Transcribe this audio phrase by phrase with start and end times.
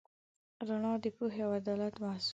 [0.67, 2.29] رڼا د پوهې او عدالت محصول دی.